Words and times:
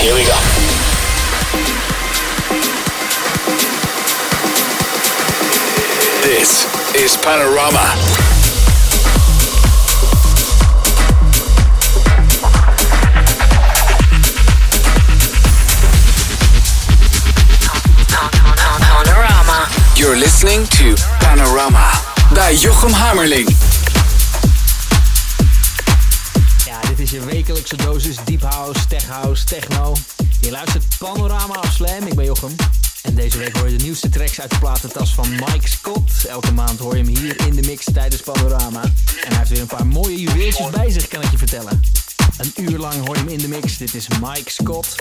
Here 0.00 0.14
we 0.14 0.24
go. 0.24 0.38
This 6.22 6.94
is 6.94 7.16
Panorama. 7.16 7.96
You're 19.96 20.16
listening 20.16 20.66
to 20.68 20.94
Panorama 21.18 21.90
bij 22.32 22.54
Jochem 22.54 22.92
Hammerling. 22.92 23.56
Ja, 26.66 26.80
dit 26.88 26.98
is 26.98 27.10
je 27.10 27.20
wekelijkse 27.20 27.76
dosis 27.76 28.16
deep 28.24 28.37
house, 28.68 28.86
tech 28.86 29.06
house, 29.06 29.44
techno. 29.44 29.96
Je 30.40 30.50
luistert 30.50 30.84
Panorama 30.98 31.54
of 31.54 31.72
Slam, 31.72 32.06
ik 32.06 32.14
ben 32.14 32.24
Jochem. 32.24 32.54
En 33.02 33.14
deze 33.14 33.38
week 33.38 33.56
hoor 33.56 33.68
je 33.68 33.76
de 33.76 33.84
nieuwste 33.84 34.08
tracks 34.08 34.40
uit 34.40 34.50
de 34.50 34.58
platentas 34.58 35.14
van 35.14 35.30
Mike 35.30 35.68
Scott. 35.68 36.24
Elke 36.26 36.52
maand 36.52 36.78
hoor 36.78 36.96
je 36.96 37.04
hem 37.04 37.16
hier 37.16 37.46
in 37.46 37.54
de 37.54 37.62
mix 37.62 37.84
tijdens 37.92 38.22
Panorama. 38.22 38.82
En 38.82 39.28
hij 39.28 39.36
heeft 39.36 39.50
weer 39.50 39.60
een 39.60 39.66
paar 39.66 39.86
mooie 39.86 40.20
juweeltjes 40.20 40.70
bij 40.70 40.90
zich, 40.90 41.08
kan 41.08 41.22
ik 41.22 41.30
je 41.30 41.38
vertellen. 41.38 41.80
Een 42.36 42.52
uur 42.56 42.78
lang 42.78 43.06
hoor 43.06 43.14
je 43.14 43.20
hem 43.20 43.28
in 43.28 43.38
de 43.38 43.48
mix. 43.48 43.76
Dit 43.76 43.94
is 43.94 44.08
Mike 44.08 44.50
Scott. 44.50 44.96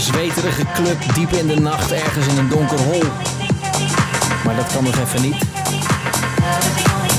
Een 0.00 0.06
zweterige 0.06 0.64
club 0.74 1.14
diep 1.14 1.32
in 1.32 1.46
de 1.46 1.60
nacht 1.60 1.92
ergens 1.92 2.26
in 2.26 2.38
een 2.38 2.48
donker 2.48 2.78
hol. 2.78 3.02
Maar 4.44 4.56
dat 4.56 4.72
kan 4.72 4.84
nog 4.84 4.98
even 4.98 5.22
niet. 5.22 5.36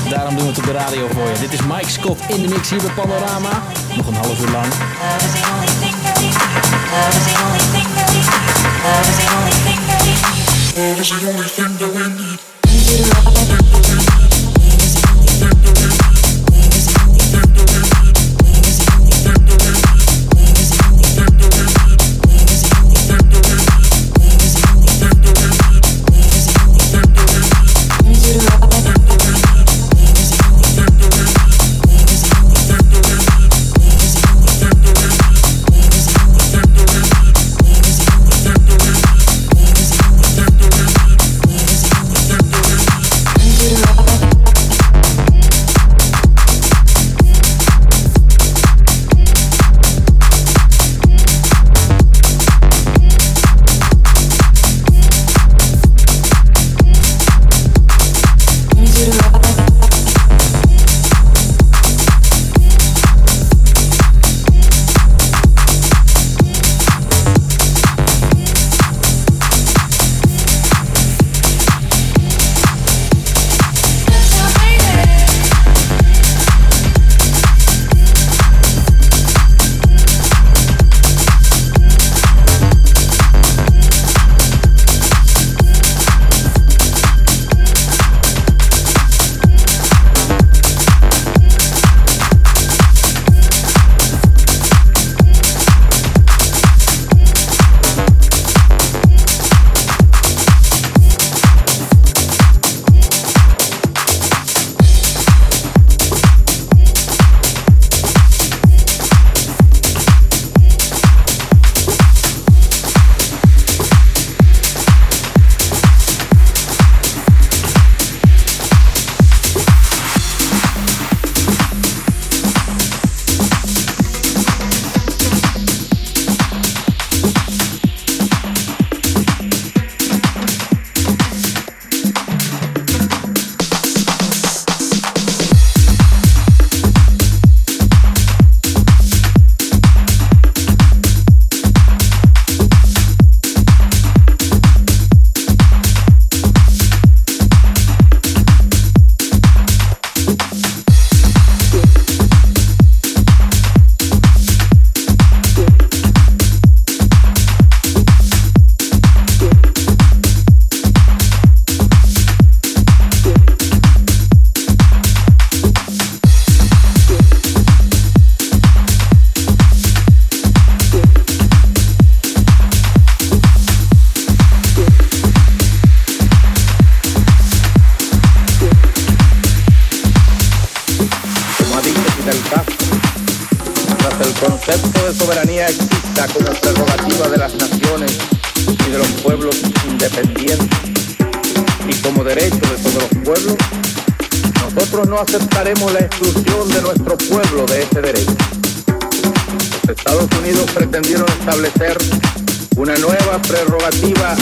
Daarom 0.08 0.36
doen 0.36 0.44
we 0.44 0.50
het 0.50 0.58
op 0.58 0.64
de 0.64 0.72
radio 0.72 1.08
voor 1.12 1.28
je. 1.28 1.38
Dit 1.40 1.52
is 1.52 1.62
Mike 1.62 1.90
Scott 1.90 2.20
in 2.28 2.42
de 2.42 2.48
mix 2.48 2.70
hier 2.70 2.80
bij 2.82 2.90
Panorama. 2.90 3.62
Nog 3.96 4.06
een 4.06 4.14
half 4.14 4.40
uur 4.40 4.50
lang. 4.50 4.66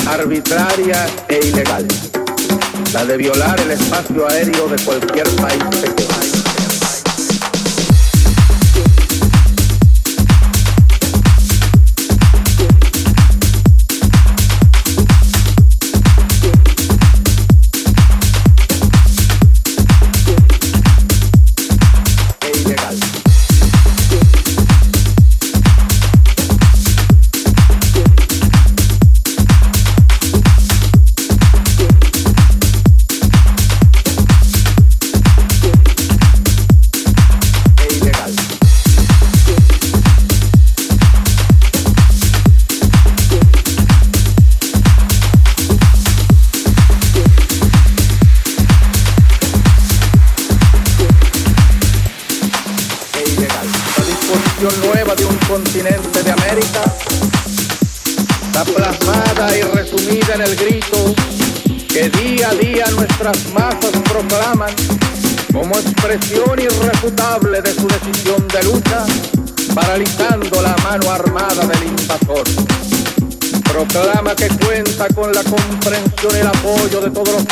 arbitraria 0.06 1.06
e 1.28 1.40
ilegal, 1.46 1.86
la 2.92 3.04
de 3.06 3.16
violar 3.16 3.58
el 3.60 3.70
espacio 3.70 4.28
aéreo 4.28 4.68
de 4.68 4.76
cualquier 4.84 5.26
país 5.36 5.64
pequeño. 5.80 6.39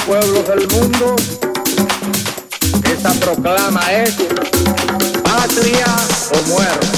pueblos 0.09 0.49
del 0.49 0.67
mundo, 0.69 1.17
esta 2.83 3.13
proclama 3.21 3.93
es 3.93 4.15
patria 5.23 5.85
o 6.33 6.49
muerte. 6.49 6.98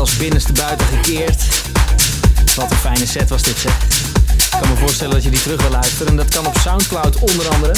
Als 0.00 0.16
binnenste 0.16 0.52
buiten 0.52 0.86
gekeerd. 0.86 1.42
Wat 2.56 2.70
een 2.70 2.76
fijne 2.76 3.06
set 3.06 3.28
was 3.28 3.42
dit 3.42 3.58
zeg. 3.58 3.72
Ik 4.36 4.60
kan 4.60 4.68
me 4.68 4.76
voorstellen 4.76 5.14
dat 5.14 5.22
je 5.22 5.30
die 5.30 5.42
terug 5.42 5.60
wil 5.60 5.70
luisteren. 5.70 6.06
En 6.06 6.16
dat 6.16 6.28
kan 6.28 6.46
op 6.46 6.56
Soundcloud 6.58 7.18
onder 7.18 7.48
andere. 7.48 7.74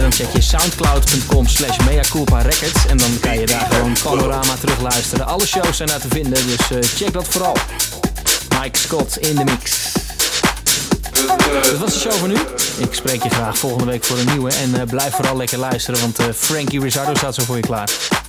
Dan 0.00 0.12
check 0.12 0.32
je 0.32 0.40
soundcloud.com 0.40 1.46
slash 1.46 1.76
records 1.76 2.86
En 2.88 2.96
dan 2.96 3.20
kan 3.20 3.38
je 3.38 3.46
daar 3.46 3.66
gewoon 3.70 3.96
Panorama 4.02 4.54
terugluisteren. 4.60 5.26
Alle 5.26 5.46
shows 5.46 5.76
zijn 5.76 5.88
daar 5.88 6.00
te 6.00 6.08
vinden, 6.08 6.46
dus 6.46 6.70
uh, 6.70 6.78
check 6.82 7.12
dat 7.12 7.28
vooral. 7.28 7.56
Mike 8.60 8.78
Scott 8.78 9.16
in 9.16 9.36
de 9.36 9.44
mix. 9.44 9.92
Dat 11.62 11.78
was 11.78 11.92
de 11.92 11.98
show 11.98 12.12
voor 12.12 12.28
nu. 12.28 12.38
Ik 12.76 12.94
spreek 12.94 13.22
je 13.22 13.30
graag 13.30 13.58
volgende 13.58 13.84
week 13.84 14.04
voor 14.04 14.18
een 14.18 14.26
nieuwe. 14.26 14.50
En 14.52 14.70
uh, 14.70 14.82
blijf 14.82 15.14
vooral 15.14 15.36
lekker 15.36 15.58
luisteren, 15.58 16.00
want 16.00 16.18
Frankie 16.36 16.80
Rizzardo 16.80 17.14
staat 17.14 17.34
zo 17.34 17.42
voor 17.42 17.56
je 17.56 17.62
klaar. 17.62 18.19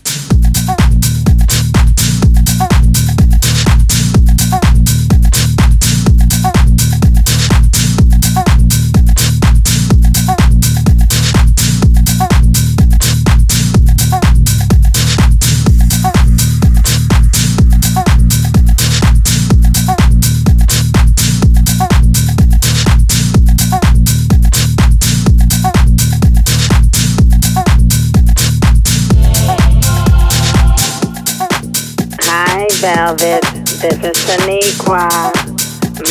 Velvet, 32.95 33.41
this 33.79 34.03
is 34.03 34.17
Saniqua. 34.27 35.07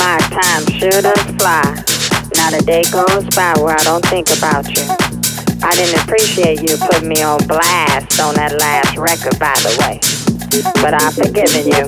My 0.01 0.17
time 0.33 0.65
should 0.73 1.05
have 1.05 1.29
fly. 1.37 1.77
Not 2.41 2.57
a 2.57 2.65
day 2.65 2.81
goes 2.89 3.29
by 3.37 3.53
where 3.61 3.77
I 3.77 3.85
don't 3.85 4.05
think 4.07 4.33
about 4.33 4.65
you. 4.73 4.89
I 5.61 5.77
didn't 5.77 6.01
appreciate 6.01 6.65
you 6.65 6.81
putting 6.89 7.11
me 7.11 7.21
on 7.21 7.37
blast 7.45 8.19
on 8.19 8.35
that 8.37 8.57
last 8.57 8.97
record, 8.97 9.37
by 9.37 9.53
the 9.61 9.77
way. 9.77 10.01
But 10.81 10.97
I've 10.97 11.13
forgiven 11.13 11.69
you. 11.69 11.85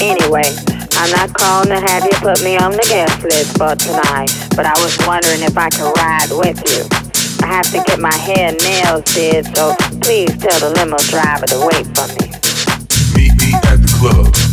Anyway, 0.00 0.48
I'm 0.96 1.12
not 1.12 1.34
calling 1.36 1.68
to 1.68 1.80
have 1.92 2.04
you 2.04 2.16
put 2.24 2.40
me 2.42 2.56
on 2.56 2.72
the 2.72 2.86
guest 2.88 3.20
list 3.22 3.52
for 3.60 3.76
tonight, 3.76 4.32
but 4.56 4.64
I 4.64 4.72
was 4.80 4.96
wondering 5.04 5.44
if 5.44 5.58
I 5.60 5.68
could 5.68 5.92
ride 6.00 6.32
with 6.32 6.56
you. 6.72 6.88
I 7.44 7.52
have 7.52 7.68
to 7.68 7.84
get 7.84 8.00
my 8.00 8.14
hair 8.16 8.48
and 8.48 8.58
nails 8.64 9.04
did, 9.12 9.44
so 9.54 9.76
please 10.00 10.32
tell 10.40 10.56
the 10.56 10.72
limo 10.72 10.96
driver 11.12 11.44
to 11.52 11.68
wait 11.68 11.84
for 11.92 12.08
me. 12.16 12.32
Meet 13.12 13.36
me 13.36 13.52
at 13.68 13.76
the 13.76 13.91
club. 14.02 14.51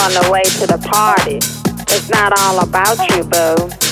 On 0.00 0.12
the 0.12 0.30
way 0.30 0.42
to 0.42 0.66
the 0.66 0.78
party. 0.78 1.36
It's 1.94 2.08
not 2.10 2.32
all 2.40 2.60
about 2.60 2.98
you, 3.10 3.24
boo. 3.24 3.85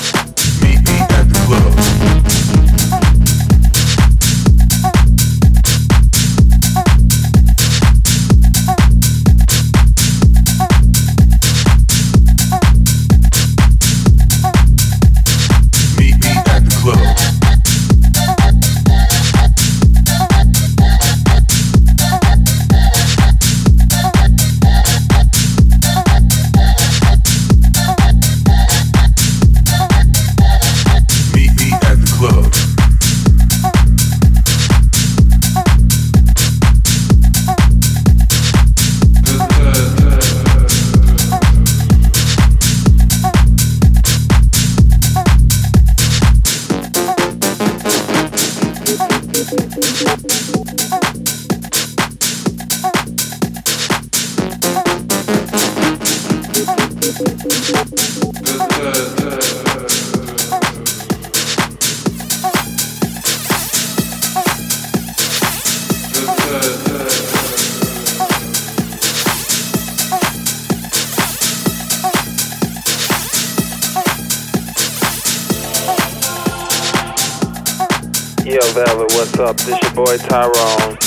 Up? 79.45 79.57
This 79.57 79.79
your 79.81 79.91
boy 79.93 80.17
Tyrone. 80.17 80.97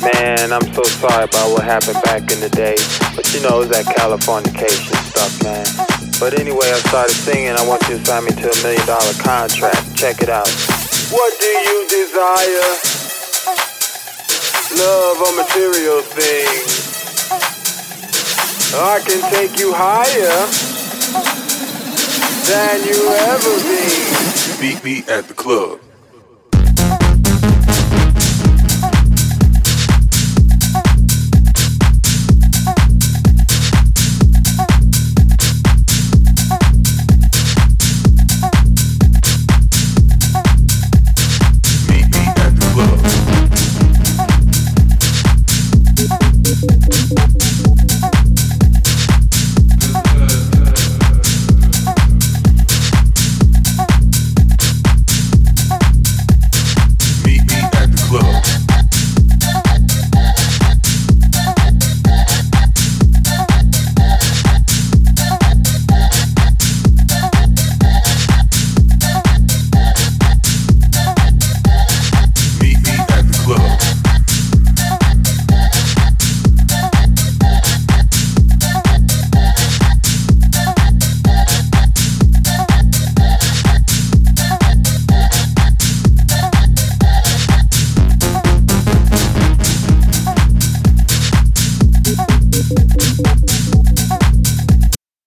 Man, 0.00 0.52
I'm 0.52 0.64
so 0.72 0.82
sorry 0.84 1.24
about 1.24 1.50
what 1.52 1.64
happened 1.64 2.00
back 2.02 2.32
in 2.32 2.40
the 2.40 2.48
day. 2.48 2.76
But 3.14 3.28
you 3.34 3.40
know, 3.42 3.60
it 3.60 3.68
was 3.68 3.70
that 3.70 3.84
Californication 3.84 4.96
stuff, 5.12 5.32
man. 5.44 5.66
But 6.18 6.38
anyway, 6.40 6.70
I 6.72 6.80
started 6.88 7.14
singing. 7.14 7.52
I 7.52 7.66
want 7.66 7.82
you 7.88 7.98
to 7.98 8.04
sign 8.04 8.24
me 8.24 8.30
to 8.30 8.48
a 8.50 8.56
million 8.62 8.86
dollar 8.86 9.14
contract. 9.20 9.96
Check 9.96 10.22
it 10.22 10.28
out. 10.28 10.48
What 11.12 11.38
do 11.40 11.46
you 11.46 11.86
desire? 11.88 13.03
Love 14.78 15.20
or 15.20 15.36
material 15.36 16.02
things? 16.02 16.84
I 18.74 19.00
can 19.06 19.20
take 19.30 19.58
you 19.60 19.72
higher 19.72 20.46
than 22.48 22.82
you 22.84 23.08
ever 23.30 23.54
been. 23.62 24.60
Meet 24.60 24.84
me 24.84 25.04
at 25.12 25.28
the 25.28 25.34
club. 25.34 25.83